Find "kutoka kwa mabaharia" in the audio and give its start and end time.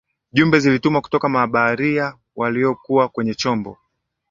1.01-2.17